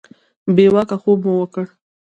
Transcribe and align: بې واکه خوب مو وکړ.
بې 0.55 0.65
واکه 0.73 0.95
خوب 1.01 1.19
مو 1.25 1.33
وکړ. 1.37 1.65